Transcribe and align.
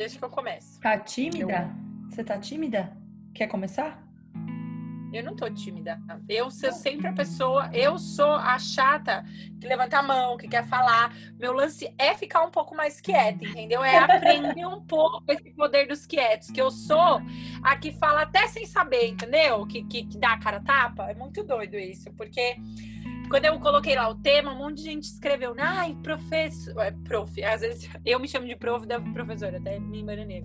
Deixa 0.00 0.18
que 0.18 0.24
eu 0.24 0.30
começo. 0.30 0.80
Tá 0.80 0.96
tímida? 0.96 1.70
Eu... 2.06 2.10
Você 2.10 2.24
tá 2.24 2.38
tímida? 2.38 2.90
Quer 3.34 3.48
começar? 3.48 4.02
Eu 5.12 5.22
não 5.22 5.36
tô 5.36 5.50
tímida. 5.50 6.00
Eu 6.26 6.50
sou 6.50 6.72
sempre 6.72 7.08
a 7.08 7.12
pessoa, 7.12 7.68
eu 7.70 7.98
sou 7.98 8.32
a 8.32 8.58
chata 8.58 9.22
que 9.60 9.66
levanta 9.66 9.98
a 9.98 10.02
mão, 10.02 10.38
que 10.38 10.48
quer 10.48 10.66
falar. 10.66 11.14
Meu 11.38 11.52
lance 11.52 11.92
é 11.98 12.14
ficar 12.14 12.42
um 12.42 12.50
pouco 12.50 12.74
mais 12.74 12.98
quieta, 12.98 13.44
entendeu? 13.44 13.84
É 13.84 13.98
aprender 13.98 14.64
um 14.66 14.80
pouco 14.80 15.22
esse 15.30 15.50
poder 15.50 15.86
dos 15.86 16.06
quietos, 16.06 16.50
que 16.50 16.62
eu 16.62 16.70
sou 16.70 17.20
a 17.62 17.76
que 17.76 17.92
fala 17.92 18.22
até 18.22 18.46
sem 18.46 18.64
saber, 18.64 19.06
entendeu? 19.06 19.66
Que, 19.66 19.84
que, 19.84 20.06
que 20.06 20.16
dá 20.16 20.32
a 20.32 20.40
cara 20.40 20.60
tapa. 20.60 21.10
É 21.10 21.14
muito 21.14 21.44
doido 21.44 21.76
isso, 21.76 22.10
porque 22.12 22.56
quando 23.30 23.44
eu 23.44 23.60
coloquei 23.60 23.94
lá 23.94 24.08
o 24.08 24.16
tema, 24.16 24.52
um 24.52 24.58
monte 24.58 24.78
de 24.78 24.82
gente 24.82 25.04
escreveu, 25.04 25.54
ai, 25.56 25.96
professor, 26.02 26.76
é, 26.80 26.90
prof, 26.90 27.42
às 27.44 27.60
vezes 27.60 27.88
eu 28.04 28.18
me 28.18 28.26
chamo 28.26 28.46
de 28.46 28.56
prof 28.56 28.84
da 28.84 29.00
professora, 29.00 29.56
até 29.56 29.78
me 29.78 30.00
embaranei. 30.00 30.44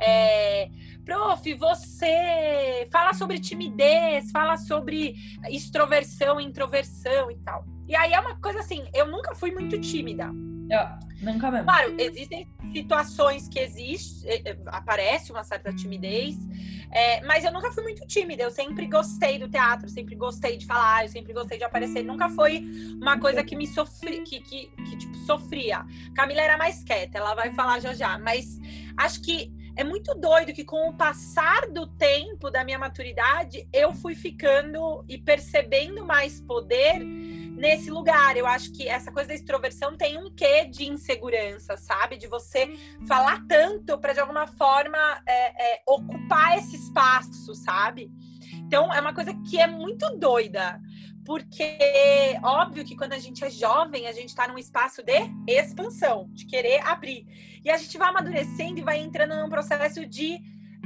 É, 0.00 0.70
prof, 1.04 1.54
você 1.54 2.88
fala 2.90 3.12
sobre 3.12 3.38
timidez, 3.38 4.30
fala 4.30 4.56
sobre 4.56 5.16
extroversão, 5.50 6.40
introversão 6.40 7.30
e 7.30 7.36
tal. 7.36 7.66
E 7.86 7.94
aí 7.94 8.14
é 8.14 8.20
uma 8.20 8.40
coisa 8.40 8.60
assim, 8.60 8.88
eu 8.94 9.06
nunca 9.06 9.34
fui 9.34 9.50
muito 9.50 9.78
tímida. 9.78 10.30
Eu, 10.70 11.32
nunca 11.32 11.50
mesmo. 11.50 11.66
Claro, 11.66 11.94
existem 11.98 12.48
situações 12.72 13.48
que 13.48 13.58
existe, 13.58 14.26
é, 14.26 14.50
é, 14.50 14.58
aparece 14.66 15.30
uma 15.30 15.44
certa 15.44 15.74
timidez, 15.74 16.36
é, 16.90 17.20
mas 17.22 17.44
eu 17.44 17.52
nunca 17.52 17.70
fui 17.72 17.82
muito 17.82 18.06
tímida. 18.06 18.42
Eu 18.42 18.50
sempre 18.50 18.86
gostei 18.86 19.38
do 19.38 19.48
teatro, 19.48 19.88
sempre 19.88 20.14
gostei 20.14 20.56
de 20.56 20.66
falar, 20.66 21.04
eu 21.04 21.08
sempre 21.08 21.32
gostei 21.32 21.58
de 21.58 21.64
aparecer. 21.64 22.02
Nunca 22.02 22.28
foi 22.28 22.64
uma 23.00 23.18
coisa 23.18 23.42
que 23.42 23.56
me 23.56 23.66
sofri, 23.66 24.22
que, 24.22 24.40
que, 24.40 24.66
que 24.66 24.96
tipo, 24.96 25.14
sofria. 25.18 25.84
Camila 26.14 26.40
era 26.40 26.56
mais 26.56 26.82
quieta, 26.82 27.18
ela 27.18 27.34
vai 27.34 27.52
falar 27.52 27.80
já 27.80 27.92
já, 27.92 28.18
mas 28.18 28.58
acho 28.96 29.20
que 29.22 29.52
é 29.76 29.84
muito 29.84 30.12
doido 30.12 30.52
que 30.52 30.64
com 30.64 30.88
o 30.88 30.92
passar 30.92 31.70
do 31.70 31.86
tempo 31.86 32.50
da 32.50 32.64
minha 32.64 32.78
maturidade, 32.78 33.68
eu 33.72 33.94
fui 33.94 34.16
ficando 34.16 35.04
e 35.08 35.16
percebendo 35.16 36.04
mais 36.04 36.40
poder 36.40 37.00
nesse 37.58 37.90
lugar. 37.90 38.36
Eu 38.36 38.46
acho 38.46 38.72
que 38.72 38.88
essa 38.88 39.12
coisa 39.12 39.28
da 39.28 39.34
extroversão 39.34 39.96
tem 39.96 40.16
um 40.16 40.30
quê 40.30 40.64
de 40.64 40.88
insegurança, 40.88 41.76
sabe? 41.76 42.16
De 42.16 42.26
você 42.26 42.70
falar 43.06 43.44
tanto 43.46 43.98
para 43.98 44.12
de 44.12 44.20
alguma 44.20 44.46
forma 44.46 44.98
é, 45.26 45.74
é, 45.74 45.82
ocupar 45.86 46.56
esse 46.56 46.76
espaço, 46.76 47.54
sabe? 47.54 48.10
Então 48.54 48.92
é 48.92 49.00
uma 49.00 49.12
coisa 49.12 49.34
que 49.48 49.60
é 49.60 49.66
muito 49.66 50.16
doida. 50.16 50.80
Porque, 51.24 51.76
óbvio 52.42 52.86
que 52.86 52.96
quando 52.96 53.12
a 53.12 53.18
gente 53.18 53.44
é 53.44 53.50
jovem, 53.50 54.06
a 54.06 54.12
gente 54.12 54.30
está 54.30 54.48
num 54.48 54.56
espaço 54.56 55.02
de 55.02 55.12
expansão, 55.46 56.26
de 56.32 56.46
querer 56.46 56.80
abrir. 56.86 57.26
E 57.62 57.70
a 57.70 57.76
gente 57.76 57.98
vai 57.98 58.08
amadurecendo 58.08 58.78
e 58.78 58.82
vai 58.82 58.98
entrando 58.98 59.36
num 59.36 59.48
processo 59.50 60.06
de 60.06 60.40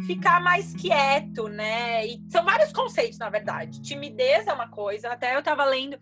ficar 0.04 0.40
mais 0.40 0.74
quieto, 0.74 1.48
né? 1.48 2.04
E 2.06 2.20
são 2.28 2.44
vários 2.44 2.72
conceitos, 2.72 3.18
na 3.18 3.30
verdade. 3.30 3.80
Timidez 3.80 4.46
é 4.46 4.52
uma 4.52 4.68
coisa, 4.68 5.10
até 5.10 5.34
eu 5.34 5.38
estava 5.38 5.64
lendo. 5.64 5.96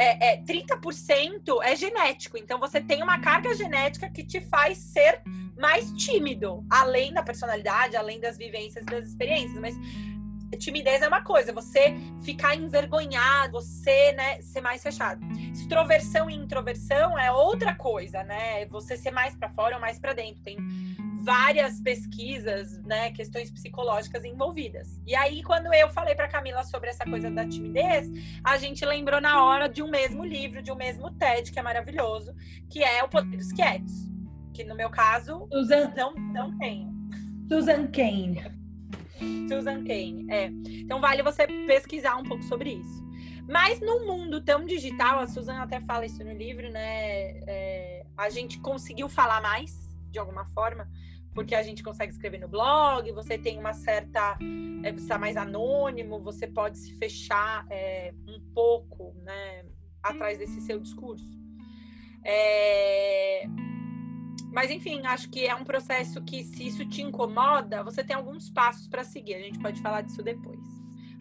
É, 0.00 0.34
é, 0.34 0.42
30% 0.44 1.58
é 1.60 1.74
genético, 1.74 2.38
então 2.38 2.60
você 2.60 2.80
tem 2.80 3.02
uma 3.02 3.18
carga 3.18 3.52
genética 3.52 4.08
que 4.08 4.22
te 4.22 4.40
faz 4.40 4.78
ser 4.78 5.20
mais 5.56 5.90
tímido, 5.92 6.64
além 6.70 7.12
da 7.12 7.20
personalidade, 7.20 7.96
além 7.96 8.20
das 8.20 8.38
vivências, 8.38 8.86
das 8.86 9.06
experiências. 9.06 9.58
Mas 9.60 9.74
timidez 10.56 11.02
é 11.02 11.08
uma 11.08 11.22
coisa, 11.22 11.52
você 11.52 11.94
ficar 12.22 12.54
envergonhado, 12.54 13.52
você, 13.52 14.12
né, 14.12 14.40
ser 14.40 14.60
mais 14.60 14.82
fechado. 14.82 15.20
Extroversão 15.52 16.30
e 16.30 16.34
introversão 16.34 17.18
é 17.18 17.30
outra 17.32 17.74
coisa, 17.74 18.22
né? 18.22 18.64
Você 18.66 18.96
ser 18.96 19.10
mais 19.10 19.34
para 19.34 19.50
fora 19.50 19.74
ou 19.74 19.80
mais 19.80 19.98
para 19.98 20.12
dentro. 20.12 20.42
Tem 20.42 20.56
várias 21.28 21.78
pesquisas, 21.82 22.82
né, 22.84 23.10
questões 23.10 23.50
psicológicas 23.50 24.24
envolvidas. 24.24 24.98
E 25.06 25.14
aí 25.14 25.42
quando 25.42 25.70
eu 25.74 25.90
falei 25.90 26.14
para 26.14 26.26
Camila 26.26 26.64
sobre 26.64 26.88
essa 26.88 27.04
coisa 27.04 27.30
da 27.30 27.46
timidez, 27.46 28.10
a 28.42 28.56
gente 28.56 28.82
lembrou 28.86 29.20
na 29.20 29.44
hora 29.44 29.68
de 29.68 29.82
um 29.82 29.90
mesmo 29.90 30.24
livro, 30.24 30.62
de 30.62 30.72
um 30.72 30.74
mesmo 30.74 31.10
TED, 31.10 31.52
que 31.52 31.58
é 31.58 31.62
maravilhoso, 31.62 32.34
que 32.70 32.82
é 32.82 33.04
O 33.04 33.10
Poder 33.10 33.36
dos 33.36 33.52
Quietos, 33.52 33.92
que 34.54 34.64
no 34.64 34.74
meu 34.74 34.88
caso 34.88 35.46
Susan... 35.52 35.92
não 35.94 36.14
não 36.14 36.56
tenho. 36.56 36.96
Susan 37.46 37.86
Kane. 37.88 38.42
Susan 39.50 39.84
Kane, 39.84 40.24
é. 40.30 40.46
Então 40.46 40.98
vale 40.98 41.22
você 41.22 41.46
pesquisar 41.66 42.16
um 42.16 42.22
pouco 42.22 42.42
sobre 42.44 42.70
isso. 42.70 43.06
Mas 43.46 43.80
no 43.82 44.06
mundo 44.06 44.42
tão 44.42 44.64
digital, 44.64 45.18
a 45.18 45.26
Susan 45.26 45.58
até 45.58 45.78
fala 45.78 46.06
isso 46.06 46.24
no 46.24 46.32
livro, 46.32 46.70
né? 46.70 47.38
É, 47.46 48.06
a 48.16 48.30
gente 48.30 48.58
conseguiu 48.60 49.10
falar 49.10 49.42
mais, 49.42 49.94
de 50.10 50.18
alguma 50.18 50.46
forma, 50.46 50.88
porque 51.38 51.54
a 51.54 51.62
gente 51.62 51.84
consegue 51.84 52.12
escrever 52.12 52.40
no 52.40 52.48
blog, 52.48 53.12
você 53.12 53.38
tem 53.38 53.60
uma 53.60 53.72
certa. 53.72 54.36
É, 54.82 54.90
você 54.90 55.04
está 55.04 55.16
mais 55.16 55.36
anônimo, 55.36 56.18
você 56.18 56.48
pode 56.48 56.76
se 56.76 56.92
fechar 56.94 57.64
é, 57.70 58.12
um 58.26 58.40
pouco, 58.52 59.14
né? 59.22 59.64
Atrás 60.02 60.40
desse 60.40 60.60
seu 60.60 60.80
discurso. 60.80 61.38
É, 62.24 63.44
mas 64.52 64.68
enfim, 64.72 65.06
acho 65.06 65.30
que 65.30 65.46
é 65.46 65.54
um 65.54 65.62
processo 65.62 66.20
que, 66.24 66.42
se 66.42 66.66
isso 66.66 66.84
te 66.84 67.02
incomoda, 67.02 67.84
você 67.84 68.02
tem 68.02 68.16
alguns 68.16 68.50
passos 68.50 68.88
para 68.88 69.04
seguir. 69.04 69.36
A 69.36 69.40
gente 69.40 69.60
pode 69.60 69.80
falar 69.80 70.00
disso 70.00 70.24
depois. 70.24 70.58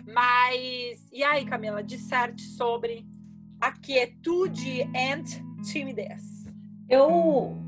Mas 0.03 1.07
e 1.13 1.23
aí, 1.23 1.45
Camila, 1.45 1.83
disserte 1.83 2.41
sobre 2.41 3.05
a 3.61 3.71
quietude 3.71 4.81
and 4.95 5.25
timidez. 5.61 6.47
Eu 6.89 7.66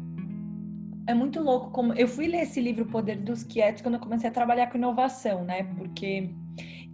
é 1.09 1.14
muito 1.14 1.42
louco 1.42 1.72
como 1.72 1.92
eu 1.94 2.08
fui 2.08 2.28
ler 2.28 2.44
esse 2.44 2.62
livro 2.62 2.86
Poder 2.86 3.18
dos 3.18 3.44
Quietos 3.44 3.81
quando 3.81 3.96
eu 3.96 4.00
comecei 4.00 4.30
a 4.30 4.31
trabalhar 4.31 4.68
com 4.68 4.78
inovação, 4.78 5.44
né? 5.44 5.64
Porque 5.75 6.30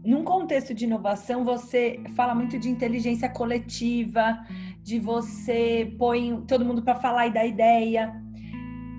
num 0.05 0.23
contexto 0.23 0.73
de 0.73 0.85
inovação, 0.85 1.43
você 1.43 1.99
fala 2.15 2.33
muito 2.33 2.57
de 2.57 2.69
inteligência 2.69 3.27
coletiva, 3.27 4.39
de 4.81 4.99
você 4.99 5.93
põe 5.97 6.39
todo 6.47 6.63
mundo 6.63 6.81
para 6.81 6.95
falar 6.95 7.27
e 7.27 7.33
dar 7.33 7.45
ideia. 7.45 8.15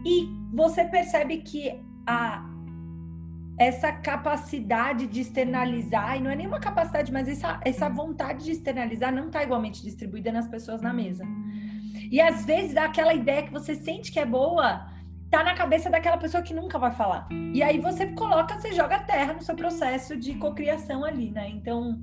E 0.05 0.29
você 0.53 0.85
percebe 0.85 1.39
que 1.39 1.81
a, 2.07 2.45
essa 3.59 3.91
capacidade 3.93 5.07
de 5.07 5.23
externalizar, 5.23 6.19
e 6.19 6.21
não 6.21 6.31
é 6.31 6.37
nenhuma 6.37 6.61
capacidade, 6.61 7.11
mas 7.11 7.27
essa, 7.27 7.59
essa 7.65 7.89
vontade 7.89 8.45
de 8.45 8.51
externalizar 8.51 9.15
não 9.15 9.29
está 9.29 9.43
igualmente 9.43 9.83
distribuída 9.83 10.31
nas 10.31 10.47
pessoas 10.47 10.83
na 10.83 10.93
mesa. 10.93 11.25
E 12.11 12.21
às 12.21 12.45
vezes 12.45 12.77
aquela 12.77 13.15
ideia 13.15 13.45
que 13.45 13.53
você 13.53 13.75
sente 13.75 14.13
que 14.13 14.21
é 14.21 14.27
boa 14.27 14.95
tá 15.31 15.43
na 15.43 15.55
cabeça 15.55 15.91
daquela 15.91 16.17
pessoa 16.17 16.43
que 16.43 16.55
nunca 16.55 16.79
vai 16.79 16.91
falar. 16.91 17.29
E 17.53 17.63
aí 17.63 17.79
você 17.81 18.07
coloca, 18.09 18.59
você 18.59 18.73
joga 18.73 18.99
terra 19.01 19.33
no 19.33 19.43
seu 19.43 19.55
processo 19.55 20.17
de 20.17 20.35
cocriação 20.35 21.05
ali, 21.05 21.31
né? 21.31 21.49
Então, 21.49 22.01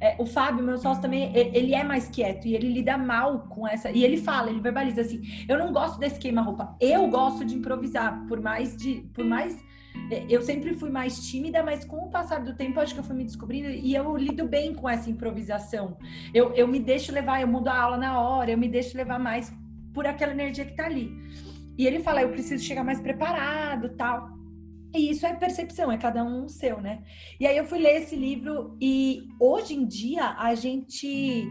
é, 0.00 0.16
o 0.18 0.26
Fábio, 0.26 0.64
meu 0.64 0.78
sócio 0.78 1.02
também, 1.02 1.32
ele 1.34 1.74
é 1.74 1.84
mais 1.84 2.08
quieto 2.08 2.46
e 2.46 2.54
ele 2.54 2.72
lida 2.72 2.96
mal 2.96 3.40
com 3.48 3.66
essa. 3.66 3.90
E 3.90 4.02
ele 4.02 4.16
fala, 4.16 4.50
ele 4.50 4.60
verbaliza 4.60 5.02
assim: 5.02 5.22
eu 5.48 5.58
não 5.58 5.72
gosto 5.72 5.98
desse 5.98 6.18
queima-roupa, 6.18 6.76
eu 6.80 7.08
gosto 7.08 7.44
de 7.44 7.54
improvisar, 7.54 8.26
por 8.26 8.40
mais 8.40 8.76
de. 8.76 9.02
Por 9.12 9.24
mais 9.24 9.62
é, 10.10 10.24
eu 10.28 10.42
sempre 10.42 10.74
fui 10.74 10.90
mais 10.90 11.26
tímida, 11.28 11.62
mas 11.62 11.84
com 11.84 11.98
o 11.98 12.10
passar 12.10 12.42
do 12.42 12.54
tempo, 12.54 12.80
acho 12.80 12.94
que 12.94 13.00
eu 13.00 13.04
fui 13.04 13.14
me 13.14 13.24
descobrindo 13.24 13.68
e 13.68 13.94
eu 13.94 14.16
lido 14.16 14.46
bem 14.46 14.74
com 14.74 14.88
essa 14.88 15.10
improvisação. 15.10 15.96
Eu, 16.32 16.52
eu 16.54 16.66
me 16.66 16.80
deixo 16.80 17.12
levar, 17.12 17.40
eu 17.40 17.46
mudo 17.46 17.68
a 17.68 17.78
aula 17.78 17.96
na 17.96 18.18
hora, 18.18 18.50
eu 18.50 18.58
me 18.58 18.68
deixo 18.68 18.96
levar 18.96 19.18
mais 19.18 19.52
por 19.92 20.06
aquela 20.06 20.32
energia 20.32 20.64
que 20.64 20.74
tá 20.74 20.86
ali. 20.86 21.12
E 21.76 21.86
ele 21.86 22.00
fala, 22.00 22.22
eu 22.22 22.30
preciso 22.30 22.62
chegar 22.62 22.84
mais 22.84 23.00
preparado, 23.00 23.90
tal. 23.96 24.30
E 24.94 25.10
isso 25.10 25.24
é 25.24 25.34
percepção, 25.34 25.90
é 25.90 25.96
cada 25.96 26.22
um 26.22 26.44
o 26.44 26.48
seu, 26.48 26.80
né? 26.80 27.02
E 27.40 27.46
aí 27.46 27.56
eu 27.56 27.64
fui 27.64 27.78
ler 27.78 28.02
esse 28.02 28.14
livro 28.14 28.76
e 28.80 29.26
hoje 29.40 29.74
em 29.74 29.86
dia 29.86 30.36
a 30.38 30.54
gente 30.54 31.48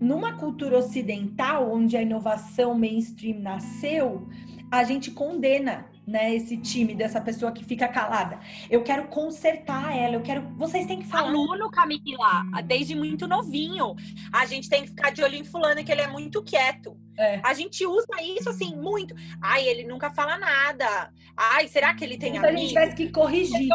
numa 0.00 0.34
cultura 0.34 0.78
ocidental 0.78 1.72
onde 1.72 1.96
a 1.96 2.02
inovação 2.02 2.78
mainstream 2.78 3.40
nasceu, 3.40 4.28
a 4.70 4.84
gente 4.84 5.10
condena 5.10 5.86
né, 6.06 6.34
esse 6.34 6.56
time 6.56 6.94
dessa 6.94 7.20
pessoa 7.20 7.52
que 7.52 7.64
fica 7.64 7.88
calada. 7.88 8.38
Eu 8.70 8.82
quero 8.82 9.08
consertar 9.08 9.96
ela, 9.96 10.14
eu 10.14 10.22
quero. 10.22 10.42
Vocês 10.56 10.86
têm 10.86 11.00
que 11.00 11.06
falar. 11.06 11.28
Aluno, 11.28 11.70
Camila, 11.70 12.44
desde 12.64 12.94
muito 12.94 13.26
novinho. 13.26 13.94
A 14.32 14.44
gente 14.46 14.68
tem 14.68 14.82
que 14.82 14.88
ficar 14.88 15.10
de 15.10 15.22
olho 15.22 15.36
em 15.36 15.44
fulano, 15.44 15.82
que 15.82 15.90
ele 15.90 16.02
é 16.02 16.08
muito 16.08 16.42
quieto. 16.42 16.96
É. 17.18 17.40
A 17.42 17.54
gente 17.54 17.86
usa 17.86 18.06
isso 18.22 18.48
assim, 18.50 18.76
muito. 18.76 19.14
Ai, 19.40 19.66
ele 19.66 19.84
nunca 19.84 20.10
fala 20.10 20.36
nada. 20.36 21.10
Ai, 21.36 21.68
será 21.68 21.94
que 21.94 22.04
ele 22.04 22.18
tem 22.18 22.32
Como 22.32 22.44
se 22.44 22.48
a 22.48 22.56
gente 22.56 22.68
tivesse 22.68 22.96
que 22.96 23.10
corrigir. 23.10 23.68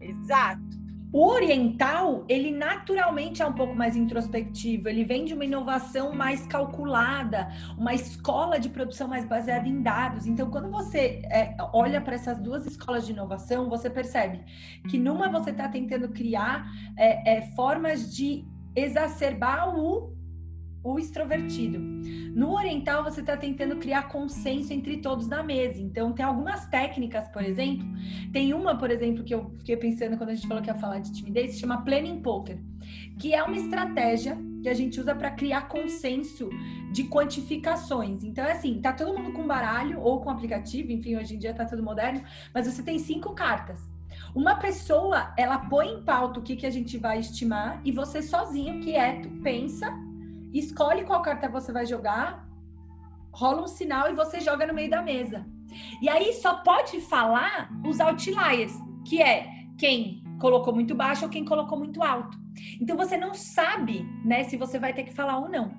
Exato. 0.00 0.61
O 1.12 1.28
oriental, 1.28 2.24
ele 2.26 2.50
naturalmente 2.50 3.42
é 3.42 3.46
um 3.46 3.52
pouco 3.52 3.74
mais 3.74 3.94
introspectivo, 3.94 4.88
ele 4.88 5.04
vem 5.04 5.26
de 5.26 5.34
uma 5.34 5.44
inovação 5.44 6.14
mais 6.14 6.46
calculada, 6.46 7.52
uma 7.76 7.92
escola 7.92 8.58
de 8.58 8.70
produção 8.70 9.08
mais 9.08 9.26
baseada 9.26 9.68
em 9.68 9.82
dados. 9.82 10.26
Então, 10.26 10.48
quando 10.50 10.70
você 10.70 11.20
é, 11.30 11.54
olha 11.74 12.00
para 12.00 12.14
essas 12.14 12.38
duas 12.38 12.64
escolas 12.64 13.04
de 13.04 13.12
inovação, 13.12 13.68
você 13.68 13.90
percebe 13.90 14.40
que 14.88 14.96
numa 14.98 15.28
você 15.28 15.50
está 15.50 15.68
tentando 15.68 16.08
criar 16.08 16.66
é, 16.96 17.36
é, 17.36 17.42
formas 17.54 18.14
de 18.14 18.46
exacerbar 18.74 19.78
o 19.78 20.14
o 20.82 20.98
extrovertido. 20.98 21.78
No 22.34 22.54
oriental, 22.54 23.04
você 23.04 23.20
está 23.20 23.36
tentando 23.36 23.76
criar 23.76 24.08
consenso 24.08 24.72
entre 24.72 24.98
todos 24.98 25.28
na 25.28 25.42
mesa. 25.42 25.80
Então, 25.80 26.12
tem 26.12 26.24
algumas 26.24 26.66
técnicas, 26.66 27.28
por 27.28 27.42
exemplo. 27.42 27.86
Tem 28.32 28.52
uma, 28.52 28.76
por 28.76 28.90
exemplo, 28.90 29.22
que 29.22 29.34
eu 29.34 29.50
fiquei 29.58 29.76
pensando 29.76 30.16
quando 30.16 30.30
a 30.30 30.34
gente 30.34 30.48
falou 30.48 30.62
que 30.62 30.70
ia 30.70 30.74
falar 30.74 30.98
de 30.98 31.12
timidez, 31.12 31.52
se 31.52 31.60
chama 31.60 31.84
Planning 31.84 32.20
Poker, 32.20 32.58
que 33.18 33.34
é 33.34 33.42
uma 33.42 33.56
estratégia 33.56 34.36
que 34.62 34.68
a 34.68 34.74
gente 34.74 35.00
usa 35.00 35.14
para 35.14 35.30
criar 35.30 35.68
consenso 35.68 36.48
de 36.92 37.04
quantificações. 37.04 38.24
Então, 38.24 38.44
é 38.44 38.52
assim, 38.52 38.80
tá 38.80 38.92
todo 38.92 39.16
mundo 39.16 39.32
com 39.32 39.46
baralho 39.46 40.00
ou 40.00 40.20
com 40.20 40.30
aplicativo, 40.30 40.90
enfim, 40.90 41.16
hoje 41.16 41.34
em 41.34 41.38
dia 41.38 41.54
tá 41.54 41.64
tudo 41.64 41.82
moderno, 41.82 42.22
mas 42.54 42.66
você 42.66 42.82
tem 42.82 42.98
cinco 42.98 43.34
cartas. 43.34 43.80
Uma 44.34 44.54
pessoa, 44.56 45.34
ela 45.36 45.58
põe 45.58 45.88
em 45.88 46.02
pauta 46.02 46.40
o 46.40 46.42
que, 46.42 46.56
que 46.56 46.66
a 46.66 46.70
gente 46.70 46.96
vai 46.96 47.18
estimar 47.18 47.80
e 47.84 47.92
você 47.92 48.22
sozinho, 48.22 48.80
quieto, 48.80 49.28
pensa 49.42 49.92
escolhe 50.52 51.04
qual 51.04 51.22
carta 51.22 51.48
você 51.48 51.72
vai 51.72 51.86
jogar, 51.86 52.48
rola 53.32 53.62
um 53.62 53.68
sinal 53.68 54.10
e 54.10 54.14
você 54.14 54.40
joga 54.40 54.66
no 54.66 54.74
meio 54.74 54.90
da 54.90 55.02
mesa. 55.02 55.46
E 56.00 56.08
aí 56.08 56.34
só 56.34 56.56
pode 56.62 57.00
falar 57.00 57.70
os 57.84 58.00
outliers, 58.00 58.72
que 59.06 59.22
é 59.22 59.46
quem 59.78 60.22
colocou 60.38 60.74
muito 60.74 60.94
baixo 60.94 61.24
ou 61.24 61.30
quem 61.30 61.44
colocou 61.44 61.78
muito 61.78 62.02
alto. 62.02 62.36
Então 62.80 62.96
você 62.96 63.16
não 63.16 63.32
sabe, 63.32 64.06
né, 64.24 64.44
se 64.44 64.56
você 64.56 64.78
vai 64.78 64.92
ter 64.92 65.04
que 65.04 65.12
falar 65.12 65.38
ou 65.38 65.48
não. 65.48 65.72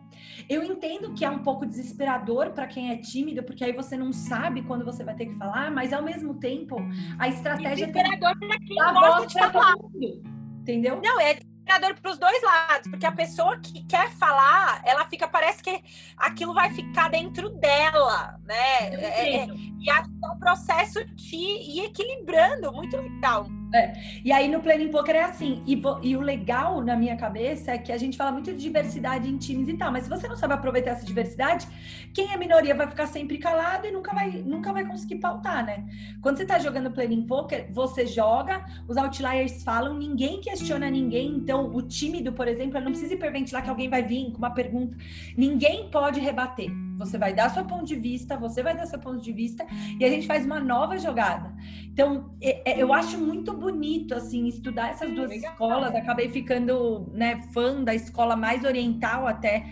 Eu 0.50 0.64
entendo 0.64 1.14
que 1.14 1.24
é 1.24 1.30
um 1.30 1.44
pouco 1.44 1.66
desesperador 1.66 2.52
para 2.52 2.66
quem 2.66 2.92
é 2.92 2.98
tímido, 2.98 3.44
porque 3.44 3.64
aí 3.64 3.74
você 3.74 3.96
não 3.96 4.12
sabe 4.12 4.64
quando 4.64 4.84
você 4.84 5.04
vai 5.04 5.16
ter 5.16 5.28
que 5.28 5.36
falar, 5.36 5.70
mas 5.70 5.94
ao 5.94 6.02
mesmo 6.02 6.36
tempo 6.36 6.78
a 7.20 7.28
estratégia 7.28 7.88
desesperador 7.88 8.38
para 8.40 8.58
quem 8.60 8.78
gosta 8.78 9.28
de 9.28 9.52
falar. 9.52 9.76
Mundo, 9.78 10.24
entendeu? 10.62 11.00
Não, 11.04 11.20
é 11.20 11.40
desesperador 11.64 11.96
para 12.00 12.12
os 12.12 12.18
dois 12.18 12.44
lados, 12.44 12.90
porque 12.90 13.06
a 13.06 13.12
pessoa 13.12 13.58
que 13.60 13.84
quer 13.86 14.12
falar, 14.12 14.82
ela 14.86 15.06
fica, 15.06 15.28
parece 15.28 15.64
que 15.64 15.82
aquilo 16.18 16.54
vai 16.54 16.72
ficar 16.74 17.10
dentro 17.10 17.50
dela, 17.50 18.40
né? 18.44 18.80
É, 18.80 19.42
é, 19.42 19.48
e 19.48 19.90
é 19.90 20.02
um 20.32 20.38
processo 20.38 21.04
de 21.16 21.36
ir 21.36 21.86
equilibrando, 21.86 22.72
muito 22.72 22.98
legal. 22.98 23.48
É. 23.74 23.94
E 24.24 24.32
aí 24.32 24.48
no 24.48 24.62
Planning 24.62 24.90
Poker 24.90 25.16
é 25.16 25.24
assim. 25.24 25.64
E, 25.66 25.82
e, 26.04 26.16
o 26.16 26.22
legal 26.22 26.80
na 26.82 26.96
minha 26.96 27.18
cabeça 27.18 27.72
é 27.72 27.78
que 27.80 27.92
a 27.92 27.98
gente 27.98 28.16
fala 28.16 28.32
muito 28.32 28.52
de 28.52 28.58
diversidade 28.58 29.28
em 29.28 29.36
times 29.36 29.68
e 29.68 29.74
tal, 29.74 29.92
mas 29.92 30.04
se 30.04 30.10
você 30.10 30.28
não 30.28 30.36
sabe 30.36 30.54
aproveitar 30.54 30.92
essa 30.92 31.04
diversidade, 31.04 31.68
quem 32.14 32.32
é 32.32 32.38
minoria 32.38 32.76
vai 32.76 32.88
ficar 32.88 33.08
sempre 33.08 33.40
calado 33.40 33.88
e 33.88 33.92
nunca 33.92 34.14
vai, 34.14 34.30
nunca 34.30 34.72
vai 34.72 34.86
conseguir 34.86 35.16
pautar, 35.16 35.66
né? 35.66 35.86
Quando 36.22 36.38
você 36.38 36.46
tá 36.46 36.60
jogando 36.60 36.92
Planning 36.92 37.26
Poker, 37.26 37.68
você 37.72 38.06
joga, 38.06 38.64
os 38.88 38.96
outliers 38.96 39.64
falam, 39.64 39.98
ninguém 39.98 40.40
questiona 40.40 40.88
ninguém. 40.92 41.36
Então, 41.36 41.74
o 41.74 41.82
tímido, 41.82 42.32
por 42.32 42.48
exemplo, 42.48 42.80
não 42.80 42.92
precisa 42.92 43.16
hiperventilar 43.16 43.64
que 43.64 43.70
alguém 43.72 43.90
vai 43.90 44.04
vir 44.04 44.32
com 44.32 44.38
uma 44.38 44.52
pergunta. 44.52 44.96
Ninguém 45.36 45.90
pode 45.90 46.20
rebater. 46.20 46.83
Você 46.98 47.18
vai 47.18 47.34
dar 47.34 47.50
seu 47.50 47.66
ponto 47.66 47.86
de 47.86 47.96
vista, 47.96 48.38
você 48.38 48.62
vai 48.62 48.76
dar 48.76 48.86
seu 48.86 49.00
ponto 49.00 49.22
de 49.22 49.32
vista 49.32 49.66
e 50.00 50.06
a 50.06 50.10
gente 50.10 50.28
faz 50.28 50.46
uma 50.46 50.60
nova 50.60 50.98
jogada. 50.98 51.54
Então, 51.86 52.36
eu 52.66 52.94
acho 52.94 53.18
muito 53.18 53.54
bonito 53.54 54.14
assim 54.14 54.48
estudar 54.48 54.90
essas 54.90 55.12
duas 55.14 55.30
Legal. 55.30 55.52
escolas. 55.52 55.96
Acabei 55.96 56.30
ficando 56.30 57.10
né, 57.14 57.42
fã 57.54 57.84
da 57.84 57.94
escola 57.94 58.36
mais 58.36 58.64
oriental 58.64 59.28
até. 59.28 59.66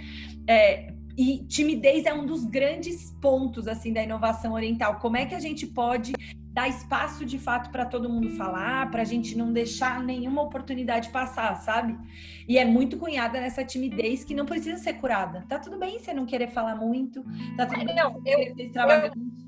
É, 0.48 0.94
e 1.18 1.40
timidez 1.46 2.06
é 2.06 2.14
um 2.14 2.26
dos 2.26 2.46
grandes 2.46 3.12
pontos 3.22 3.68
assim 3.68 3.94
da 3.94 4.04
inovação 4.04 4.54
oriental. 4.54 5.00
Como 5.00 5.18
é 5.18 5.26
que 5.26 5.36
a 5.36 5.40
gente 5.40 5.68
pode 5.68 6.14
dar 6.52 6.68
espaço 6.68 7.26
de 7.26 7.40
fato 7.40 7.70
para 7.70 7.86
todo 7.86 8.10
mundo 8.10 8.30
falar, 8.32 8.92
para 8.92 9.02
a 9.02 9.06
gente 9.06 9.38
não 9.38 9.54
deixar 9.54 10.04
nenhuma 10.04 10.42
oportunidade 10.42 11.10
passar, 11.10 11.56
sabe? 11.56 11.98
E 12.48 12.58
é 12.58 12.66
muito 12.66 12.98
cunhada 12.98 13.40
nessa 13.40 13.64
timidez 13.64 14.24
que 14.26 14.34
não 14.34 14.46
precisa 14.46 14.78
ser 14.78 14.94
curada. 14.94 15.46
Tá 15.48 15.58
tudo 15.58 15.78
bem 15.78 16.00
você 16.00 16.14
não 16.14 16.26
querer 16.26 16.50
falar 16.50 16.76
muito, 16.76 17.24
tá 17.56 17.66
tudo 17.66 17.86
bem 17.86 17.96
não, 17.96 18.22
eu, 18.26 18.56
ser 18.56 18.64
extravagante. 18.64 19.18
Eu, 19.18 19.42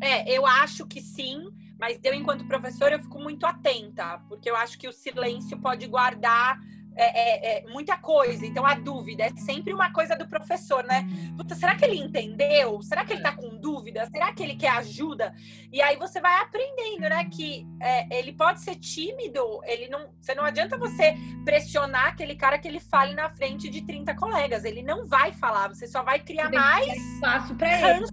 é, 0.00 0.36
eu 0.36 0.44
acho 0.44 0.84
que 0.86 1.00
sim, 1.00 1.48
mas 1.78 2.00
eu, 2.02 2.12
enquanto 2.12 2.44
professora, 2.46 2.96
eu 2.96 3.00
fico 3.00 3.20
muito 3.20 3.46
atenta, 3.46 4.20
porque 4.28 4.50
eu 4.50 4.56
acho 4.56 4.78
que 4.78 4.88
o 4.88 4.92
silêncio 4.92 5.58
pode 5.60 5.86
guardar 5.86 6.60
é, 6.96 7.04
é, 7.04 7.58
é, 7.58 7.66
muita 7.68 7.96
coisa. 7.96 8.44
Então 8.44 8.66
a 8.66 8.74
dúvida 8.74 9.24
é 9.24 9.30
sempre 9.36 9.72
uma 9.72 9.92
coisa 9.92 10.16
do 10.16 10.26
professor, 10.26 10.84
né? 10.84 11.06
Puta, 11.36 11.54
será 11.54 11.74
que 11.74 11.84
ele 11.84 11.98
entendeu? 11.98 12.82
Será 12.82 13.04
que 13.04 13.12
ele 13.12 13.22
tá 13.22 13.32
com 13.32 13.56
dúvida? 13.56 14.06
Será 14.06 14.32
que 14.32 14.42
ele 14.42 14.56
quer 14.56 14.70
ajuda? 14.70 15.34
E 15.72 15.80
aí 15.80 15.96
você 15.96 16.20
vai 16.20 16.40
aprendendo, 16.40 17.02
né? 17.08 17.24
Que 17.24 17.66
é, 17.80 18.18
ele 18.18 18.32
pode 18.32 18.60
ser 18.60 18.76
tímido, 18.76 19.60
ele 19.64 19.88
não. 19.88 20.10
Você 20.20 20.34
não 20.34 20.44
adianta 20.44 20.76
você 20.76 21.16
pressionar 21.44 22.08
aquele 22.08 22.36
cara 22.36 22.58
que 22.58 22.68
ele 22.68 22.80
fale 22.80 23.14
na 23.14 23.28
frente 23.28 23.68
de 23.68 23.82
30 23.82 24.14
colegas. 24.14 24.64
Ele 24.64 24.82
não 24.82 25.06
vai 25.06 25.32
falar, 25.32 25.68
você 25.68 25.86
só 25.86 26.02
vai 26.02 26.18
criar 26.20 26.50
mais 26.50 26.86
espaço 26.86 27.54
para 27.54 27.96
ele 27.96 28.06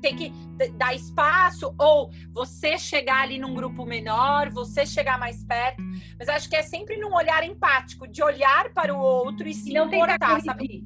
tem 0.00 0.16
que 0.16 0.32
dar 0.76 0.94
espaço, 0.94 1.74
ou 1.78 2.10
você 2.32 2.78
chegar 2.78 3.22
ali 3.22 3.38
num 3.38 3.54
grupo 3.54 3.84
menor, 3.84 4.50
você 4.50 4.84
chegar 4.84 5.18
mais 5.18 5.44
perto. 5.44 5.82
Mas 6.18 6.28
acho 6.28 6.48
que 6.48 6.56
é 6.56 6.62
sempre 6.62 6.96
num 6.96 7.14
olhar 7.14 7.44
empático, 7.44 8.06
de 8.06 8.22
olhar 8.22 8.72
para 8.72 8.94
o 8.94 8.98
outro 8.98 9.48
e 9.48 9.54
se 9.54 9.72
não 9.72 9.86
importar, 9.86 10.40
sabe? 10.40 10.84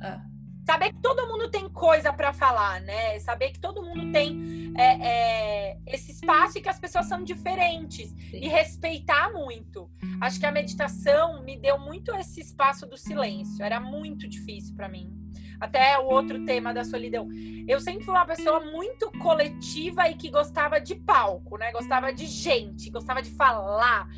Ah. 0.00 0.22
Saber 0.64 0.92
que 0.92 1.00
todo 1.00 1.26
mundo 1.26 1.50
tem 1.50 1.68
coisa 1.68 2.12
para 2.12 2.32
falar, 2.32 2.80
né? 2.82 3.18
Saber 3.18 3.50
que 3.50 3.58
todo 3.58 3.82
mundo 3.82 4.12
tem 4.12 4.72
é, 4.78 5.72
é, 5.72 5.78
esse 5.88 6.12
espaço 6.12 6.56
e 6.56 6.60
que 6.60 6.68
as 6.68 6.78
pessoas 6.78 7.06
são 7.06 7.24
diferentes. 7.24 8.10
Sim. 8.10 8.36
E 8.36 8.48
respeitar 8.48 9.32
muito. 9.32 9.90
Acho 10.20 10.38
que 10.38 10.46
a 10.46 10.52
meditação 10.52 11.42
me 11.42 11.56
deu 11.56 11.80
muito 11.80 12.14
esse 12.14 12.40
espaço 12.40 12.86
do 12.86 12.96
silêncio. 12.96 13.64
Era 13.64 13.80
muito 13.80 14.28
difícil 14.28 14.76
para 14.76 14.88
mim 14.88 15.21
até 15.60 15.98
o 15.98 16.04
outro 16.04 16.44
tema 16.44 16.72
da 16.72 16.84
solidão. 16.84 17.28
Eu 17.66 17.80
sempre 17.80 18.04
fui 18.04 18.14
uma 18.14 18.26
pessoa 18.26 18.60
muito 18.60 19.10
coletiva 19.12 20.08
e 20.08 20.14
que 20.14 20.30
gostava 20.30 20.80
de 20.80 20.94
palco, 20.94 21.56
né? 21.56 21.70
Gostava 21.72 22.12
de 22.12 22.26
gente, 22.26 22.90
gostava 22.90 23.22
de 23.22 23.30
falar. 23.30 24.08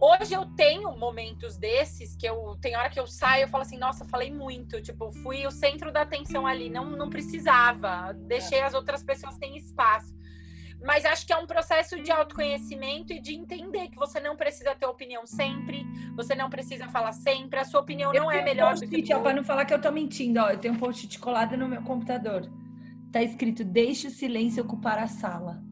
Hoje 0.00 0.34
eu 0.34 0.46
tenho 0.56 0.96
momentos 0.96 1.56
desses 1.56 2.16
que 2.16 2.26
eu 2.26 2.56
tem 2.60 2.76
hora 2.76 2.90
que 2.90 2.98
eu 2.98 3.06
saio, 3.06 3.44
eu 3.44 3.48
falo 3.48 3.62
assim, 3.62 3.78
nossa, 3.78 4.04
falei 4.04 4.32
muito, 4.32 4.82
tipo, 4.82 5.12
fui 5.22 5.46
o 5.46 5.50
centro 5.50 5.92
da 5.92 6.02
atenção 6.02 6.44
ali, 6.44 6.68
não 6.68 6.90
não 6.90 7.08
precisava, 7.08 8.12
deixei 8.12 8.60
as 8.62 8.74
outras 8.74 9.04
pessoas 9.04 9.34
sem 9.36 9.56
espaço. 9.56 10.12
Mas 10.84 11.04
acho 11.04 11.26
que 11.26 11.32
é 11.32 11.36
um 11.36 11.46
processo 11.46 12.00
de 12.02 12.10
autoconhecimento 12.10 13.12
e 13.12 13.20
de 13.20 13.34
entender 13.34 13.88
que 13.88 13.96
você 13.96 14.18
não 14.18 14.36
precisa 14.36 14.74
ter 14.74 14.86
opinião 14.86 15.24
sempre, 15.26 15.86
você 16.16 16.34
não 16.34 16.50
precisa 16.50 16.88
falar 16.88 17.12
sempre, 17.12 17.60
a 17.60 17.64
sua 17.64 17.80
opinião 17.80 18.12
eu 18.12 18.22
não 18.22 18.30
é 18.30 18.42
melhor 18.42 18.74
do 18.74 18.88
que. 18.88 19.02
Para 19.02 19.32
não 19.32 19.44
falar 19.44 19.64
que 19.64 19.72
eu 19.72 19.80
tô 19.80 19.92
mentindo, 19.92 20.40
ó, 20.40 20.50
eu 20.50 20.58
tenho 20.58 20.74
um 20.74 20.78
post-it 20.78 21.18
colado 21.18 21.56
no 21.56 21.68
meu 21.68 21.82
computador. 21.82 22.50
Tá 23.12 23.22
escrito: 23.22 23.62
deixe 23.62 24.08
o 24.08 24.10
silêncio 24.10 24.62
ocupar 24.64 24.98
a 24.98 25.06
sala. 25.06 25.62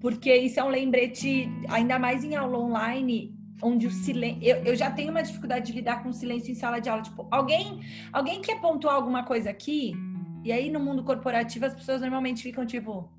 Porque 0.00 0.34
isso 0.34 0.60
é 0.60 0.64
um 0.64 0.68
lembrete, 0.68 1.48
ainda 1.68 1.98
mais 1.98 2.22
em 2.22 2.36
aula 2.36 2.56
online, 2.56 3.36
onde 3.60 3.86
o 3.86 3.90
silêncio. 3.90 4.42
Eu, 4.42 4.56
eu, 4.64 4.76
já 4.76 4.90
tenho 4.90 5.10
uma 5.10 5.22
dificuldade 5.22 5.66
de 5.66 5.72
lidar 5.72 6.02
com 6.02 6.10
o 6.10 6.12
silêncio 6.12 6.52
em 6.52 6.54
sala 6.54 6.80
de 6.80 6.88
aula. 6.88 7.02
Tipo, 7.02 7.26
alguém, 7.30 7.80
alguém 8.12 8.40
quer 8.40 8.60
pontuar 8.60 8.94
alguma 8.94 9.24
coisa 9.24 9.50
aqui? 9.50 9.92
E 10.44 10.52
aí, 10.52 10.70
no 10.70 10.78
mundo 10.78 11.02
corporativo, 11.02 11.66
as 11.66 11.74
pessoas 11.74 12.00
normalmente 12.00 12.42
ficam 12.42 12.64
tipo. 12.64 13.10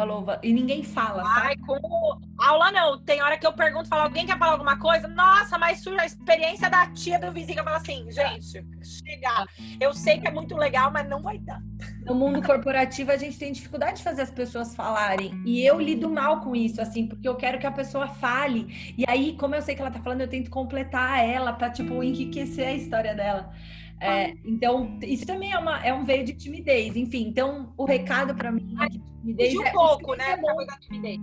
Falou, 0.00 0.24
e 0.42 0.50
ninguém 0.50 0.82
fala. 0.82 1.22
Ai, 1.26 1.54
como 1.58 2.18
aula 2.38 2.72
não. 2.72 2.98
Tem 3.02 3.20
hora 3.20 3.36
que 3.36 3.46
eu 3.46 3.52
pergunto, 3.52 3.86
fala, 3.86 4.04
alguém 4.04 4.24
quer 4.24 4.38
falar 4.38 4.52
alguma 4.52 4.78
coisa? 4.78 5.06
Nossa, 5.06 5.58
mas 5.58 5.82
surge 5.82 6.00
a 6.00 6.06
experiência 6.06 6.70
da 6.70 6.86
tia 6.86 7.18
do 7.18 7.30
vizinho 7.30 7.58
que 7.58 7.64
fala 7.64 7.76
assim, 7.76 8.10
gente, 8.10 8.64
chegar. 8.82 9.44
Eu 9.78 9.92
sei 9.92 10.18
que 10.18 10.26
é 10.26 10.30
muito 10.30 10.56
legal, 10.56 10.90
mas 10.90 11.06
não 11.06 11.20
vai 11.20 11.36
dar. 11.36 11.60
No 12.02 12.14
mundo 12.14 12.42
corporativo, 12.42 13.12
a 13.12 13.18
gente 13.18 13.38
tem 13.38 13.52
dificuldade 13.52 13.98
de 13.98 14.02
fazer 14.02 14.22
as 14.22 14.30
pessoas 14.30 14.74
falarem. 14.74 15.38
E 15.44 15.62
eu 15.66 15.78
lido 15.78 16.08
mal 16.08 16.40
com 16.40 16.56
isso, 16.56 16.80
assim, 16.80 17.06
porque 17.06 17.28
eu 17.28 17.34
quero 17.34 17.58
que 17.58 17.66
a 17.66 17.70
pessoa 17.70 18.08
fale. 18.08 18.94
E 18.96 19.04
aí, 19.06 19.36
como 19.36 19.54
eu 19.54 19.60
sei 19.60 19.74
que 19.74 19.82
ela 19.82 19.90
tá 19.90 20.00
falando, 20.00 20.22
eu 20.22 20.28
tento 20.28 20.48
completar 20.48 21.22
ela 21.22 21.52
pra, 21.52 21.68
tipo, 21.68 22.02
enriquecer 22.02 22.66
a 22.66 22.72
história 22.72 23.14
dela. 23.14 23.52
É, 24.00 24.34
então, 24.44 24.98
isso 25.02 25.26
também 25.26 25.52
é, 25.52 25.58
uma, 25.58 25.78
é 25.84 25.92
um 25.92 26.04
veio 26.04 26.24
de 26.24 26.32
timidez. 26.32 26.96
Enfim, 26.96 27.28
então 27.28 27.72
o 27.76 27.84
recado 27.84 28.34
para 28.34 28.50
mim 28.50 28.74
é 28.80 28.88
que 28.88 28.98
timidez. 28.98 29.54
um 29.54 29.64
é, 29.64 29.72
pouco, 29.72 30.14
né? 30.14 30.32
É 30.32 30.36
bom. 30.38 30.56
timidez. 30.80 31.20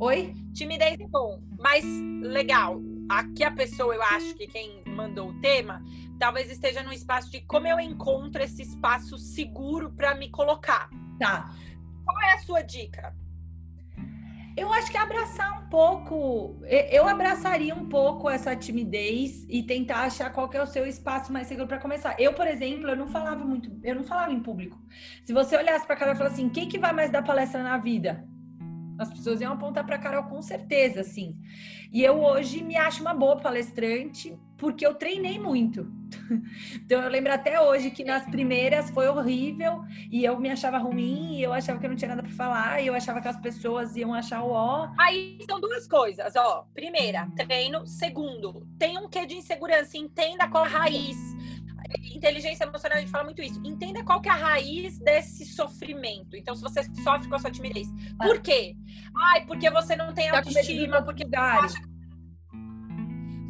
Oi? 0.00 0.34
Timidez 0.52 1.00
é 1.00 1.06
bom, 1.08 1.42
mas 1.58 1.84
legal. 2.20 2.80
Aqui 3.08 3.42
a 3.42 3.50
pessoa, 3.50 3.94
eu 3.94 4.02
acho 4.02 4.34
que 4.34 4.46
quem 4.46 4.82
mandou 4.86 5.30
o 5.30 5.40
tema, 5.40 5.82
talvez 6.18 6.50
esteja 6.50 6.82
num 6.82 6.92
espaço 6.92 7.30
de 7.30 7.40
como 7.40 7.66
eu 7.66 7.80
encontro 7.80 8.42
esse 8.42 8.62
espaço 8.62 9.16
seguro 9.16 9.90
para 9.90 10.14
me 10.14 10.28
colocar. 10.28 10.90
Tá. 11.18 11.54
Qual 12.04 12.22
é 12.22 12.34
a 12.34 12.38
sua 12.38 12.62
dica? 12.62 13.14
Eu 14.58 14.72
acho 14.72 14.90
que 14.90 14.96
abraçar 14.96 15.62
um 15.62 15.68
pouco, 15.68 16.60
eu 16.90 17.06
abraçaria 17.06 17.72
um 17.72 17.88
pouco 17.88 18.28
essa 18.28 18.56
timidez 18.56 19.46
e 19.48 19.62
tentar 19.62 20.00
achar 20.00 20.32
qual 20.32 20.50
é 20.52 20.60
o 20.60 20.66
seu 20.66 20.84
espaço 20.84 21.32
mais 21.32 21.46
seguro 21.46 21.68
para 21.68 21.78
começar. 21.78 22.16
Eu, 22.18 22.32
por 22.32 22.44
exemplo, 22.44 22.88
eu 22.88 22.96
não 22.96 23.06
falava 23.06 23.44
muito, 23.44 23.70
eu 23.84 23.94
não 23.94 24.02
falava 24.02 24.32
em 24.32 24.40
público. 24.40 24.76
Se 25.24 25.32
você 25.32 25.56
olhasse 25.56 25.86
para 25.86 25.94
cada 25.94 26.10
e 26.10 26.16
falasse 26.16 26.40
assim, 26.40 26.48
quem 26.48 26.68
que 26.68 26.76
vai 26.76 26.92
mais 26.92 27.08
dar 27.08 27.22
palestra 27.22 27.62
na 27.62 27.78
vida? 27.78 28.26
As 28.98 29.08
pessoas 29.10 29.40
iam 29.40 29.52
apontar 29.52 29.86
para 29.86 29.96
Carol 29.96 30.24
com 30.24 30.42
certeza, 30.42 31.02
assim. 31.02 31.38
E 31.92 32.02
eu 32.02 32.20
hoje 32.20 32.60
me 32.60 32.76
acho 32.76 33.00
uma 33.00 33.14
boa 33.14 33.36
palestrante 33.36 34.36
porque 34.56 34.84
eu 34.84 34.96
treinei 34.96 35.38
muito. 35.38 35.88
Então 36.84 37.02
eu 37.02 37.10
lembro 37.10 37.32
até 37.32 37.60
hoje 37.60 37.90
que 37.90 38.04
nas 38.04 38.24
primeiras 38.24 38.90
foi 38.90 39.08
horrível 39.08 39.84
e 40.10 40.24
eu 40.24 40.38
me 40.38 40.50
achava 40.50 40.78
ruim, 40.78 41.36
e 41.36 41.42
eu 41.42 41.52
achava 41.52 41.78
que 41.78 41.86
eu 41.86 41.90
não 41.90 41.96
tinha 41.96 42.08
nada 42.08 42.22
para 42.22 42.32
falar, 42.32 42.80
e 42.80 42.86
eu 42.86 42.94
achava 42.94 43.20
que 43.20 43.28
as 43.28 43.38
pessoas 43.40 43.96
iam 43.96 44.14
achar 44.14 44.42
o 44.42 44.50
ó. 44.50 44.90
Aí 44.98 45.38
são 45.48 45.60
duas 45.60 45.86
coisas, 45.86 46.34
ó. 46.36 46.66
Primeira, 46.74 47.28
treino. 47.36 47.86
Segundo, 47.86 48.66
tem 48.78 48.98
um 48.98 49.08
quê 49.08 49.26
de 49.26 49.36
insegurança, 49.36 49.96
entenda 49.96 50.48
qual 50.48 50.64
a 50.64 50.68
raiz 50.68 51.16
inteligência 52.14 52.64
emocional, 52.64 52.98
a 52.98 53.00
gente 53.00 53.10
fala 53.10 53.24
muito 53.24 53.40
isso. 53.40 53.60
Entenda 53.64 54.04
qual 54.04 54.20
que 54.20 54.28
é 54.28 54.32
a 54.32 54.36
raiz 54.36 54.98
desse 54.98 55.44
sofrimento. 55.46 56.36
Então, 56.36 56.54
se 56.54 56.62
você 56.62 56.82
sofre 57.02 57.28
com 57.28 57.34
a 57.34 57.38
sua 57.38 57.50
timidez. 57.50 57.88
Por 58.18 58.40
quê? 58.40 58.76
Ai, 59.16 59.46
porque 59.46 59.70
você 59.70 59.96
não 59.96 60.12
tem 60.12 60.30
tá 60.30 60.38
autoestima, 60.38 61.02
porque 61.02 61.24
você 61.24 61.36
acha 61.36 61.87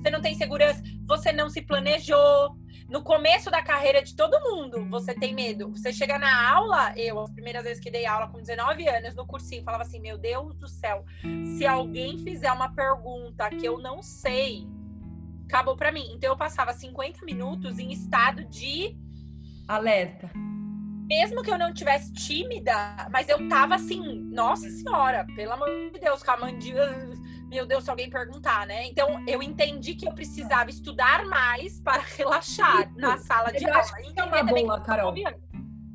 você 0.02 0.11
não 0.11 0.21
tem 0.21 0.35
segurança, 0.35 0.83
você 1.07 1.33
não 1.33 1.49
se 1.49 1.62
planejou. 1.62 2.57
No 2.88 3.02
começo 3.02 3.50
da 3.50 3.62
carreira 3.62 4.02
de 4.02 4.17
todo 4.17 4.40
mundo, 4.40 4.88
você 4.88 5.12
tem 5.12 5.35
medo. 5.35 5.71
Você 5.71 5.93
chega 5.93 6.19
na 6.19 6.50
aula, 6.50 6.95
eu, 6.97 7.21
as 7.21 7.31
primeiras 7.31 7.62
vezes 7.62 7.83
que 7.83 7.90
dei 7.90 8.07
aula 8.07 8.28
com 8.28 8.38
19 8.38 8.88
anos, 8.88 9.14
no 9.14 9.26
cursinho, 9.26 9.62
falava 9.62 9.83
assim: 9.83 10.00
Meu 10.00 10.17
Deus 10.17 10.57
do 10.57 10.67
céu, 10.67 11.05
se 11.59 11.67
alguém 11.67 12.19
fizer 12.19 12.50
uma 12.50 12.75
pergunta 12.75 13.50
que 13.50 13.67
eu 13.67 13.78
não 13.78 14.02
sei, 14.02 14.67
acabou 15.45 15.76
para 15.76 15.93
mim. 15.93 16.11
Então 16.14 16.31
eu 16.31 16.37
passava 16.37 16.73
50 16.73 17.25
minutos 17.26 17.78
em 17.78 17.93
estado 17.93 18.45
de 18.47 18.97
alerta. 19.67 20.31
Mesmo 21.09 21.43
que 21.43 21.50
eu 21.50 21.59
não 21.59 21.73
tivesse 21.73 22.12
tímida, 22.12 23.09
mas 23.11 23.28
eu 23.31 23.49
tava 23.49 23.76
assim, 23.76 24.02
nossa 24.31 24.69
senhora, 24.69 25.26
pelo 25.35 25.52
amor 25.52 25.69
de 25.90 25.99
Deus, 25.99 26.23
com 26.23 26.31
a 26.31 26.37
mandíbula, 26.37 27.17
meu 27.49 27.67
Deus, 27.67 27.85
se 27.85 27.90
alguém 27.90 28.11
perguntar, 28.11 28.67
né? 28.67 28.87
Então 28.87 29.25
eu 29.26 29.43
entendi 29.43 29.95
que 29.95 30.07
eu 30.07 30.12
precisava 30.12 30.71
estudar 30.71 31.25
mais 31.26 31.81
para 31.81 32.02
relaxar 32.17 32.93
na 32.97 33.19
sala 33.19 33.50
de 33.50 33.64
eu 33.64 33.69
aula. 33.69 33.81
Acho 33.81 33.95
que 33.95 34.21
é 34.21 34.25
uma 34.25 34.43
boa, 34.43 34.81
Carol. 34.81 35.14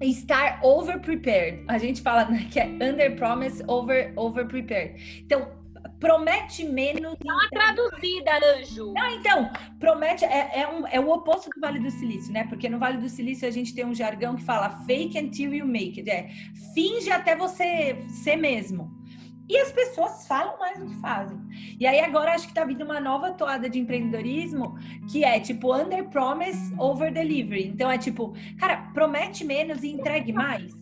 Estar 0.01 0.59
over 0.63 0.99
prepared. 0.99 1.63
A 1.67 1.77
gente 1.77 2.01
fala 2.01 2.25
né, 2.25 2.47
que 2.51 2.59
é 2.59 2.65
under 2.65 3.15
promise, 3.15 3.63
over 3.67 4.11
over 4.17 4.45
prepared. 4.47 5.21
Então, 5.23 5.63
promete 5.99 6.65
menos. 6.65 7.15
Dá 7.23 7.33
uma 7.33 7.49
traduzida, 7.49 8.31
Anjo. 8.57 8.91
Não, 8.93 9.09
então, 9.11 9.49
promete, 9.79 10.25
é, 10.25 10.61
é, 10.61 10.67
um, 10.67 10.87
é 10.87 10.99
o 10.99 11.09
oposto 11.09 11.49
do 11.49 11.61
Vale 11.61 11.79
do 11.79 11.89
Silício, 11.89 12.33
né? 12.33 12.45
Porque 12.49 12.67
no 12.67 12.79
Vale 12.79 12.97
do 12.97 13.07
Silício 13.07 13.47
a 13.47 13.51
gente 13.51 13.73
tem 13.73 13.85
um 13.85 13.93
jargão 13.93 14.35
que 14.35 14.43
fala 14.43 14.69
fake 14.85 15.17
until 15.17 15.53
you 15.53 15.65
make 15.65 15.99
it. 15.99 16.09
É, 16.09 16.29
finge 16.73 17.09
até 17.09 17.35
você 17.35 18.03
ser 18.09 18.35
mesmo. 18.35 19.02
E 19.49 19.57
as 19.57 19.71
pessoas 19.71 20.25
falam 20.27 20.57
mais 20.57 20.79
do 20.79 20.85
que 20.85 20.95
fazem. 21.01 21.37
E 21.79 21.85
aí 21.85 21.99
agora 21.99 22.33
acho 22.33 22.47
que 22.47 22.53
tá 22.53 22.63
vindo 22.63 22.83
uma 22.83 22.99
nova 22.99 23.31
toada 23.31 23.69
de 23.69 23.79
empreendedorismo 23.79 24.77
que 25.11 25.23
é 25.23 25.39
tipo 25.39 25.75
under 25.75 26.07
promise, 26.09 26.73
over 26.77 27.11
delivery. 27.11 27.67
Então 27.67 27.91
é 27.91 27.97
tipo, 27.97 28.33
cara, 28.57 28.89
promete 28.93 29.43
menos 29.43 29.83
e 29.83 29.91
entregue 29.91 30.31
mais. 30.31 30.73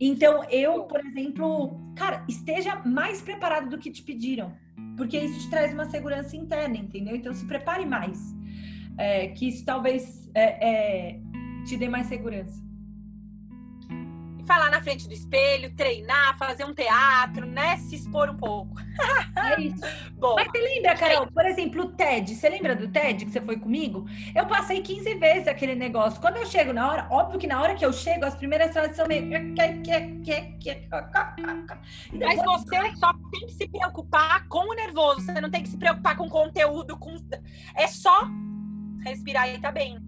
Então 0.00 0.44
eu, 0.50 0.84
por 0.84 1.04
exemplo, 1.04 1.80
cara, 1.96 2.24
esteja 2.28 2.76
mais 2.84 3.22
preparado 3.22 3.68
do 3.68 3.78
que 3.78 3.90
te 3.90 4.02
pediram 4.02 4.52
porque 4.98 5.16
isso 5.16 5.40
te 5.40 5.48
traz 5.48 5.72
uma 5.72 5.86
segurança 5.86 6.36
interna, 6.36 6.76
entendeu? 6.76 7.14
Então 7.14 7.32
se 7.32 7.46
prepare 7.46 7.86
mais, 7.86 8.34
é, 8.98 9.28
que 9.28 9.48
isso 9.48 9.64
talvez 9.64 10.28
é, 10.34 10.68
é, 10.68 11.20
te 11.64 11.76
dê 11.76 11.88
mais 11.88 12.08
segurança. 12.08 12.67
Falar 14.48 14.70
na 14.70 14.80
frente 14.80 15.06
do 15.06 15.12
espelho, 15.12 15.74
treinar, 15.76 16.38
fazer 16.38 16.64
um 16.64 16.72
teatro, 16.72 17.44
né? 17.44 17.76
Se 17.76 17.96
expor 17.96 18.30
um 18.30 18.36
pouco. 18.36 18.74
É 19.36 19.60
isso. 19.60 19.84
Bom, 20.16 20.36
Mas 20.36 20.46
você 20.50 20.58
lembra, 20.58 20.96
Carol, 20.96 21.26
por 21.26 21.44
exemplo, 21.44 21.82
o 21.82 21.92
TED? 21.92 22.34
Você 22.34 22.48
lembra 22.48 22.74
do 22.74 22.88
TED 22.88 23.26
que 23.26 23.30
você 23.30 23.42
foi 23.42 23.58
comigo? 23.58 24.06
Eu 24.34 24.46
passei 24.46 24.80
15 24.80 25.14
vezes 25.16 25.48
aquele 25.48 25.74
negócio. 25.74 26.18
Quando 26.18 26.38
eu 26.38 26.46
chego 26.46 26.72
na 26.72 26.90
hora, 26.90 27.06
óbvio 27.10 27.38
que 27.38 27.46
na 27.46 27.60
hora 27.60 27.74
que 27.74 27.84
eu 27.84 27.92
chego, 27.92 28.24
as 28.24 28.34
primeiras 28.36 28.72
frases 28.72 28.96
são 28.96 29.06
meio. 29.06 29.28
Mas 32.10 32.42
você 32.42 32.96
só 32.96 33.12
tem 33.30 33.46
que 33.46 33.52
se 33.52 33.68
preocupar 33.68 34.48
com 34.48 34.70
o 34.70 34.74
nervoso. 34.74 35.20
Você 35.20 35.38
não 35.42 35.50
tem 35.50 35.62
que 35.62 35.68
se 35.68 35.76
preocupar 35.76 36.16
com 36.16 36.24
o 36.24 36.30
conteúdo. 36.30 36.96
Com... 36.96 37.16
É 37.76 37.86
só 37.86 38.26
respirar 39.04 39.46
e 39.50 39.60
tá 39.60 39.70
bem. 39.70 39.98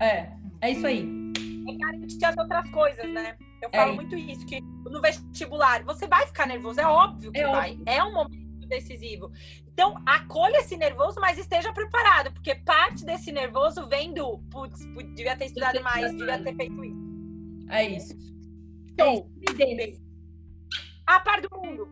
É, 0.00 0.28
é 0.60 0.70
isso 0.70 0.86
aí. 0.86 1.17
É 1.68 1.76
garantir 1.76 2.24
as 2.24 2.36
outras 2.36 2.70
coisas, 2.70 3.10
né? 3.12 3.36
Eu 3.62 3.70
falo 3.70 3.92
é 3.92 3.94
muito 3.94 4.16
isso, 4.16 4.46
que 4.46 4.60
no 4.60 5.00
vestibular 5.00 5.84
você 5.84 6.06
vai 6.06 6.26
ficar 6.26 6.46
nervoso, 6.46 6.80
é 6.80 6.86
óbvio 6.86 7.32
que 7.32 7.40
é 7.40 7.46
vai. 7.46 7.70
Óbvio. 7.72 7.84
É 7.86 8.02
um 8.02 8.14
momento 8.14 8.66
decisivo. 8.68 9.30
Então, 9.66 9.94
acolha 10.04 10.58
esse 10.58 10.76
nervoso, 10.76 11.20
mas 11.20 11.38
esteja 11.38 11.72
preparado, 11.72 12.32
porque 12.32 12.54
parte 12.54 13.04
desse 13.04 13.30
nervoso 13.32 13.86
vem 13.88 14.12
do 14.12 14.38
putz, 14.50 14.84
devia 15.14 15.36
ter 15.36 15.46
estudado 15.46 15.82
mais, 15.82 16.10
devia 16.16 16.42
ter 16.42 16.54
feito 16.54 16.84
isso. 16.84 17.66
É 17.70 17.84
isso. 17.84 18.16
Então, 18.92 19.30
a 21.06 21.20
par 21.20 21.40
do 21.40 21.48
mundo. 21.56 21.88